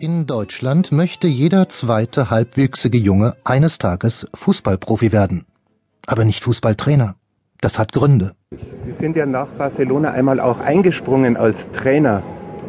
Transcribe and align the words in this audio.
In 0.00 0.26
Deutschland 0.26 0.92
möchte 0.92 1.26
jeder 1.26 1.68
zweite 1.68 2.30
halbwüchsige 2.30 2.98
Junge 2.98 3.34
eines 3.42 3.78
Tages 3.78 4.28
Fußballprofi 4.32 5.10
werden. 5.10 5.44
Aber 6.06 6.24
nicht 6.24 6.44
Fußballtrainer. 6.44 7.16
Das 7.60 7.80
hat 7.80 7.92
Gründe. 7.92 8.36
Sie 8.84 8.92
sind 8.92 9.16
ja 9.16 9.26
nach 9.26 9.48
Barcelona 9.48 10.12
einmal 10.12 10.38
auch 10.38 10.60
eingesprungen 10.60 11.36
als 11.36 11.72
Trainer. 11.72 12.22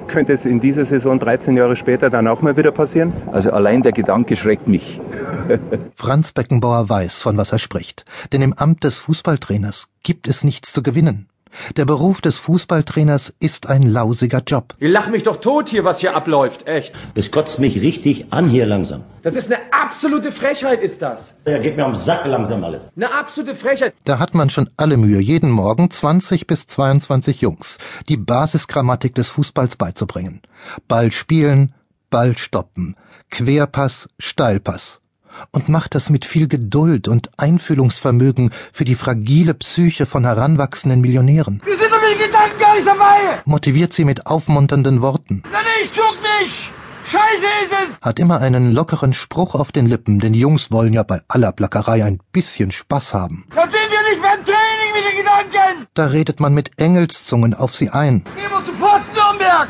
Könnte 0.07 0.33
es 0.33 0.45
in 0.45 0.59
dieser 0.59 0.85
Saison 0.85 1.19
13 1.19 1.55
Jahre 1.55 1.75
später 1.75 2.09
dann 2.09 2.27
auch 2.27 2.41
mal 2.41 2.57
wieder 2.57 2.71
passieren? 2.71 3.13
Also 3.31 3.51
allein 3.51 3.83
der 3.83 3.91
Gedanke 3.91 4.35
schreckt 4.35 4.67
mich. 4.67 4.99
Franz 5.95 6.31
Beckenbauer 6.31 6.89
weiß, 6.89 7.21
von 7.21 7.37
was 7.37 7.51
er 7.51 7.59
spricht. 7.59 8.05
Denn 8.31 8.41
im 8.41 8.53
Amt 8.53 8.83
des 8.83 8.97
Fußballtrainers 8.97 9.89
gibt 10.01 10.27
es 10.27 10.43
nichts 10.43 10.73
zu 10.73 10.81
gewinnen. 10.81 11.29
Der 11.77 11.85
Beruf 11.85 12.21
des 12.21 12.37
Fußballtrainers 12.37 13.33
ist 13.39 13.67
ein 13.67 13.83
lausiger 13.83 14.41
Job. 14.45 14.75
Ihr 14.79 14.89
lacht 14.89 15.11
mich 15.11 15.23
doch 15.23 15.37
tot 15.37 15.69
hier, 15.69 15.83
was 15.83 15.99
hier 15.99 16.15
abläuft, 16.15 16.67
echt. 16.67 16.93
Es 17.15 17.31
kotzt 17.31 17.59
mich 17.59 17.81
richtig 17.81 18.31
an 18.31 18.49
hier 18.49 18.65
langsam. 18.65 19.03
Das 19.21 19.35
ist 19.35 19.51
eine 19.51 19.61
absolute 19.71 20.31
Frechheit, 20.31 20.81
ist 20.81 21.01
das. 21.01 21.35
Ja, 21.45 21.57
geht 21.57 21.75
mir 21.75 21.85
am 21.85 21.95
Sack 21.95 22.25
langsam 22.25 22.63
alles. 22.63 22.87
Eine 22.95 23.13
absolute 23.13 23.55
Frechheit. 23.55 23.93
Da 24.05 24.19
hat 24.19 24.33
man 24.33 24.49
schon 24.49 24.69
alle 24.77 24.97
Mühe, 24.97 25.19
jeden 25.19 25.51
Morgen 25.51 25.91
20 25.91 26.47
bis 26.47 26.67
22 26.67 27.41
Jungs 27.41 27.77
die 28.07 28.17
Basisgrammatik 28.17 29.15
des 29.15 29.29
Fußballs 29.29 29.75
beizubringen. 29.75 30.41
Ball 30.87 31.11
spielen, 31.11 31.73
Ball 32.09 32.37
stoppen, 32.37 32.95
Querpass, 33.29 34.09
Steilpass 34.19 35.01
und 35.51 35.69
macht 35.69 35.95
das 35.95 36.09
mit 36.09 36.25
viel 36.25 36.47
Geduld 36.47 37.07
und 37.07 37.29
Einfühlungsvermögen 37.37 38.51
für 38.71 38.85
die 38.85 38.95
fragile 38.95 39.53
Psyche 39.53 40.05
von 40.05 40.25
heranwachsenden 40.25 41.01
Millionären. 41.01 41.61
Wir 41.65 41.77
sind 41.77 41.91
doch 41.91 42.01
mit 42.01 42.11
den 42.11 42.27
Gedanken 42.27 42.59
gar 42.59 42.73
nicht 42.75 42.87
dabei! 42.87 43.41
Motiviert 43.45 43.93
sie 43.93 44.05
mit 44.05 44.25
aufmunternden 44.27 45.01
Worten. 45.01 45.43
Nein, 45.51 45.61
ich 45.83 45.91
zuck 45.93 46.17
nicht! 46.41 46.71
Scheiße 47.05 47.45
ist 47.63 47.71
es! 47.71 48.01
Hat 48.01 48.19
immer 48.19 48.39
einen 48.39 48.71
lockeren 48.71 49.13
Spruch 49.13 49.55
auf 49.55 49.71
den 49.71 49.87
Lippen, 49.87 50.19
denn 50.19 50.33
die 50.33 50.39
Jungs 50.39 50.71
wollen 50.71 50.93
ja 50.93 51.03
bei 51.03 51.21
aller 51.27 51.51
Plackerei 51.51 52.03
ein 52.03 52.19
bisschen 52.31 52.71
Spaß 52.71 53.13
haben. 53.13 53.45
Dann 53.55 53.69
sind 53.69 53.89
wir 53.89 54.11
nicht 54.11 54.21
beim 54.21 54.45
Training 54.45 54.93
mit 54.93 55.03
den 55.11 55.17
Gedanken! 55.17 55.87
Da 55.95 56.05
redet 56.05 56.39
man 56.39 56.53
mit 56.53 56.71
Engelszungen 56.77 57.53
auf 57.53 57.75
sie 57.75 57.89
ein. 57.89 58.23
Gehen 58.35 58.49
wir 58.51 58.63
sofort 58.65 59.01
Nürnberg! 59.13 59.69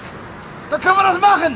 Da 0.69 0.77
können 0.77 0.97
wir 0.97 1.03
das 1.03 1.19
machen! 1.19 1.55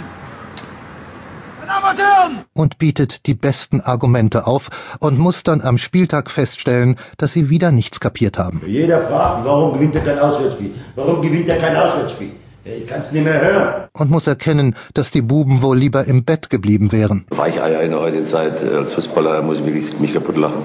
Und 2.54 2.78
bietet 2.78 3.26
die 3.26 3.34
besten 3.34 3.82
Argumente 3.82 4.48
auf 4.48 4.70
und 5.00 5.18
muss 5.18 5.44
dann 5.44 5.62
am 5.62 5.78
Spieltag 5.78 6.30
feststellen, 6.30 6.98
dass 7.18 7.34
sie 7.34 7.50
wieder 7.50 7.72
nichts 7.72 8.00
kapiert 8.00 8.38
haben. 8.38 8.62
Jeder 8.66 9.02
fragt, 9.02 9.46
warum 9.46 9.74
gewinnt 9.74 9.96
er 9.96 10.02
kein 10.02 10.20
Auswärtsspiel? 10.20 10.72
Warum 10.96 11.22
gewinnt 11.22 11.50
er 11.50 11.58
kein 11.58 11.76
Auswärtsspiel? 11.76 12.32
Ich 12.66 12.88
kann's 12.88 13.12
nicht 13.12 13.26
mehr 13.26 13.42
hören. 13.42 13.90
Und 13.92 14.10
muss 14.10 14.26
erkennen, 14.26 14.76
dass 14.94 15.12
die 15.12 15.22
Buben 15.22 15.62
wohl 15.62 15.78
lieber 15.78 16.06
im 16.06 16.24
Bett 16.24 16.50
geblieben 16.50 16.94
wären. 16.94 17.26
Weicheier 17.30 17.82
in 17.82 17.92
der 17.92 18.00
heutigen 18.00 18.26
Zeit 18.26 18.64
als 18.64 18.94
Fußballer 18.94 19.42
muss 19.42 19.60
ich 19.60 19.66
wirklich 19.66 20.00
mich 20.00 20.14
kaputt 20.14 20.38
lachen. 20.38 20.62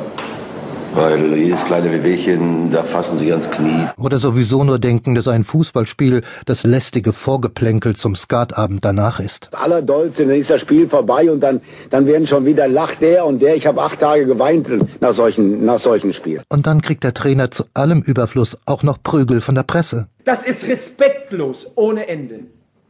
Weil 0.99 1.33
jedes 1.35 1.65
kleine 1.65 1.91
Bewegchen, 1.91 2.73
da 2.73 2.83
fassen 2.83 3.21
sie 3.21 3.31
ans 3.31 3.49
Knie. 3.49 3.87
Oder 3.99 4.19
sowieso 4.19 4.65
nur 4.65 4.81
denken, 4.81 5.15
dass 5.15 5.29
ein 5.29 5.45
Fußballspiel 5.45 6.23
das 6.45 6.65
lästige 6.65 7.13
Vorgeplänkel 7.13 7.95
zum 7.95 8.17
Skatabend 8.17 8.85
danach 8.85 9.21
ist. 9.21 9.49
Allerdolze, 9.55 10.27
dann 10.27 10.35
ist 10.35 10.51
das 10.51 10.61
Spiel 10.61 10.89
vorbei 10.89 11.31
und 11.31 11.39
dann, 11.39 11.61
dann 11.91 12.07
werden 12.07 12.27
schon 12.27 12.47
wieder 12.47 12.67
lacht 12.67 13.01
der 13.01 13.25
und 13.27 13.41
der. 13.41 13.55
Ich 13.55 13.69
habe 13.69 13.81
acht 13.81 14.01
Tage 14.01 14.27
geweint 14.27 14.69
nach 15.01 15.13
solchen, 15.13 15.65
nach 15.65 15.79
solchen 15.79 16.13
Spielen. 16.13 16.43
Und 16.49 16.67
dann 16.67 16.83
kriegt 16.83 17.05
der 17.05 17.15
Trainer 17.15 17.53
zu 17.53 17.63
allem 17.75 18.03
Überfluss 18.03 18.59
auch 18.67 18.83
noch 18.83 19.01
Prügel 19.01 19.41
von 19.41 19.55
der 19.55 19.63
Presse. 19.63 20.09
Das 20.25 20.43
ist 20.43 20.67
respektlos 20.67 21.69
ohne 21.77 22.09
Ende. 22.09 22.41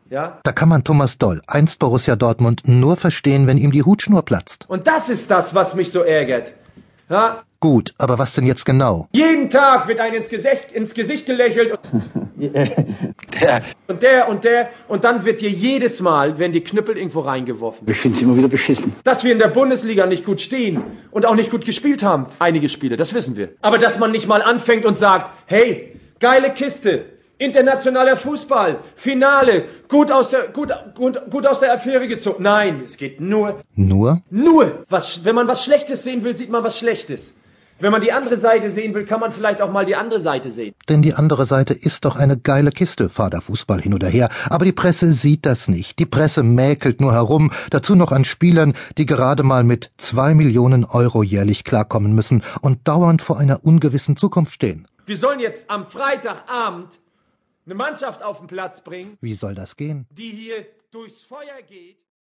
Ja? 0.09 0.39
Da 0.45 0.53
kann 0.53 0.71
man 0.71 0.83
Thomas 0.83 1.19
Doll, 1.19 1.43
einst 1.47 1.79
Borussia 1.79 2.17
Dortmund, 2.17 2.63
nur 2.65 2.97
verstehen, 2.97 3.47
wenn 3.47 3.59
ihm 3.59 3.71
die 3.71 3.83
Hutschnur 3.83 4.23
platzt. 4.23 4.65
Und 4.67 4.87
das 4.87 5.11
ist 5.11 5.31
das, 5.31 5.55
was 5.55 5.75
mich 5.75 5.93
so 5.93 6.01
ärgert. 6.01 6.55
Ja? 7.09 7.43
Gut, 7.61 7.93
aber 7.99 8.21
was 8.21 8.35
denn 8.35 8.47
jetzt 8.47 8.65
genau? 8.65 9.09
Jeden 9.13 9.51
Tag 9.51 9.89
wird 9.89 9.99
einem 9.99 10.17
ins 10.17 10.29
Gesicht, 10.29 10.71
ins 10.73 10.95
Gesicht 10.95 11.27
gelächelt. 11.27 11.77
und 13.89 14.03
der 14.03 14.29
und 14.29 14.45
der 14.45 14.71
und 14.87 15.03
dann 15.03 15.25
wird 15.25 15.41
dir 15.41 15.51
jedes 15.51 16.01
Mal, 16.01 16.39
werden 16.39 16.53
die 16.53 16.63
Knüppel 16.63 16.97
irgendwo 16.97 17.21
reingeworfen. 17.21 17.89
Ich 17.91 17.97
finde 17.97 18.17
es 18.17 18.23
immer 18.23 18.37
wieder 18.37 18.47
beschissen. 18.47 18.95
Dass 19.03 19.25
wir 19.25 19.33
in 19.33 19.41
der 19.41 19.49
Bundesliga 19.49 20.07
nicht 20.07 20.25
gut 20.25 20.41
stehen 20.41 20.85
und 21.11 21.27
auch 21.27 21.35
nicht 21.35 21.51
gut 21.51 21.65
gespielt 21.65 22.05
haben, 22.05 22.27
einige 22.39 22.69
Spiele, 22.69 22.97
das 22.97 23.13
wissen 23.13 23.37
wir. 23.37 23.49
Aber 23.61 23.79
dass 23.79 23.99
man 23.99 24.13
nicht 24.13 24.29
mal 24.29 24.43
anfängt 24.43 24.85
und 24.85 24.97
sagt, 24.97 25.33
hey, 25.47 25.97
geile 26.21 26.51
Kiste, 26.51 27.07
internationaler 27.39 28.17
Fußball, 28.17 28.81
Finale, 28.97 29.65
gut 29.89 30.11
aus 30.11 30.31
der, 30.31 30.49
gut, 30.49 30.73
gut, 30.95 31.21
gut 31.31 31.47
aus 31.47 31.61
der 31.61 31.73
Affäre 31.73 32.09
gezogen. 32.09 32.43
Nein, 32.43 32.83
es 32.85 32.97
geht 32.97 33.21
nur. 33.21 33.61
Nur? 33.75 34.23
Nur. 34.31 34.85
Was, 34.89 35.25
wenn 35.25 35.35
man 35.35 35.49
was 35.49 35.65
Schlechtes 35.65 36.05
sehen 36.05 36.25
will, 36.25 36.35
sieht 36.35 36.51
man 36.51 36.65
was 36.65 36.79
Schlechtes. 36.79 37.35
Wenn 37.81 37.93
man 37.93 38.01
die 38.01 38.11
andere 38.11 38.37
Seite 38.37 38.73
sehen 38.73 38.93
will, 38.93 39.05
kann 39.05 39.21
man 39.21 39.31
vielleicht 39.31 39.63
auch 39.63 39.71
mal 39.71 39.87
die 39.87 39.95
andere 39.95 40.19
Seite 40.19 40.51
sehen. 40.51 40.75
Denn 40.89 41.01
die 41.01 41.15
andere 41.15 41.47
Seite 41.47 41.75
ist 41.75 42.05
doch 42.05 42.17
eine 42.17 42.37
geile 42.37 42.73
Kiste, 42.73 43.09
Vaterfußball 43.09 43.81
hin 43.81 43.95
oder 43.95 44.09
her. 44.09 44.31
Aber 44.51 44.65
die 44.65 44.73
Presse 44.73 45.13
sieht 45.13 45.47
das 45.47 45.69
nicht. 45.69 46.01
Die 46.01 46.07
Presse 46.07 46.43
mäkelt 46.43 47.01
nur 47.01 47.13
herum, 47.13 47.53
dazu 47.71 47.95
noch 47.95 48.11
an 48.11 48.25
Spielern, 48.25 48.75
die 48.97 49.07
gerade 49.07 49.45
mal 49.45 49.63
mit 49.63 49.93
zwei 49.97 50.35
Millionen 50.35 50.85
Euro 50.87 51.23
jährlich 51.23 51.63
klarkommen 51.63 52.17
müssen 52.17 52.43
und 52.63 52.89
dauernd 52.89 53.23
vor 53.23 53.39
einer 53.39 53.65
ungewissen 53.65 54.17
Zukunft 54.17 54.55
stehen. 54.55 54.89
Wir 55.07 55.17
sollen 55.17 55.39
jetzt 55.39 55.71
am 55.71 55.87
Freitagabend 55.87 56.99
eine 57.69 57.75
Mannschaft 57.75 58.23
auf 58.23 58.39
den 58.39 58.47
Platz 58.47 58.81
bringen. 58.81 59.19
Wie 59.21 59.35
soll 59.35 59.55
das 59.55 59.77
gehen? 59.77 60.07
Die 60.11 60.31
hier 60.31 60.67
durchs 60.91 61.23
Feuer 61.23 61.61
geht. 61.67 62.08